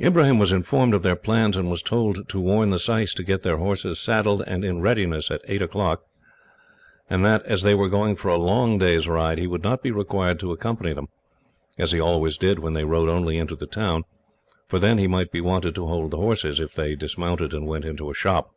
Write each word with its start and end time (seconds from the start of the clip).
Ibrahim 0.00 0.38
was 0.38 0.52
informed 0.52 0.94
of 0.94 1.02
their 1.02 1.16
plans, 1.16 1.56
and 1.56 1.68
was 1.68 1.82
told 1.82 2.28
to 2.28 2.40
warn 2.40 2.70
the 2.70 2.78
syce 2.78 3.12
to 3.14 3.24
get 3.24 3.42
their 3.42 3.56
horses 3.56 3.98
saddled 3.98 4.44
and 4.46 4.64
in 4.64 4.80
readiness 4.80 5.32
at 5.32 5.42
eight 5.48 5.62
o'clock, 5.62 6.04
and 7.10 7.24
that, 7.24 7.42
as 7.44 7.62
they 7.62 7.74
were 7.74 7.88
going 7.88 8.14
for 8.14 8.28
a 8.28 8.38
long 8.38 8.78
day's 8.78 9.08
ride, 9.08 9.36
he 9.40 9.48
would 9.48 9.64
not 9.64 9.82
be 9.82 9.90
required 9.90 10.38
to 10.38 10.52
accompany 10.52 10.92
them 10.92 11.08
as 11.76 11.90
he 11.90 11.98
always 11.98 12.38
did 12.38 12.60
when 12.60 12.74
they 12.74 12.84
rode 12.84 13.08
only 13.08 13.36
into 13.36 13.56
the 13.56 13.66
town, 13.66 14.04
for 14.68 14.78
then 14.78 14.96
he 14.98 15.08
might 15.08 15.32
be 15.32 15.40
wanted 15.40 15.74
to 15.74 15.88
hold 15.88 16.12
the 16.12 16.18
horses, 16.18 16.60
if 16.60 16.72
they 16.72 16.94
dismounted 16.94 17.52
and 17.52 17.66
went 17.66 17.84
into 17.84 18.08
a 18.10 18.14
shop. 18.14 18.54